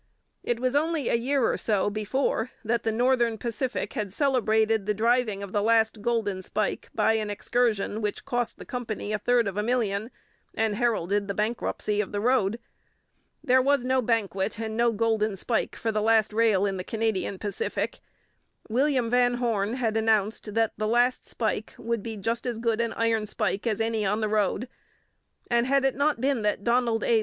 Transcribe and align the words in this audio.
It 0.43 0.59
was 0.59 0.75
only 0.75 1.09
a 1.09 1.13
year 1.13 1.43
or 1.43 1.57
so 1.57 1.87
before 1.91 2.49
that 2.65 2.81
the 2.81 2.91
Northern 2.91 3.37
Pacific 3.37 3.93
had 3.93 4.11
celebrated 4.11 4.87
the 4.87 4.95
driving 4.95 5.43
of 5.43 5.51
the 5.51 5.61
last 5.61 6.01
golden 6.01 6.41
spike 6.41 6.89
by 6.95 7.13
an 7.13 7.29
excursion 7.29 8.01
which 8.01 8.25
cost 8.25 8.57
the 8.57 8.65
company 8.65 9.13
a 9.13 9.19
third 9.19 9.47
of 9.47 9.57
a 9.57 9.61
million, 9.61 10.09
and 10.55 10.73
heralded 10.75 11.27
the 11.27 11.35
bankruptcy 11.35 12.01
of 12.01 12.13
the 12.13 12.19
road. 12.19 12.57
There 13.43 13.61
was 13.61 13.83
no 13.83 14.01
banquet 14.01 14.59
and 14.59 14.75
no 14.75 14.91
golden 14.91 15.37
spike 15.37 15.75
for 15.75 15.91
the 15.91 16.01
last 16.01 16.33
rail 16.33 16.65
in 16.65 16.77
the 16.77 16.83
Canadian 16.83 17.37
Pacific. 17.37 17.99
William 18.67 19.07
Van 19.07 19.35
Horne 19.35 19.75
had 19.75 19.95
announced 19.95 20.55
that 20.55 20.73
'the 20.77 20.87
last 20.87 21.27
spike 21.27 21.75
would 21.77 22.01
be 22.01 22.17
just 22.17 22.47
as 22.47 22.57
good 22.57 22.81
an 22.81 22.91
iron 22.93 23.27
spike 23.27 23.67
as 23.67 23.79
any 23.79 24.03
on 24.03 24.19
the 24.19 24.27
road,' 24.27 24.67
and 25.51 25.67
had 25.67 25.85
it 25.85 25.93
not 25.93 26.19
been 26.19 26.41
that 26.41 26.63
Donald 26.63 27.03
A. 27.03 27.19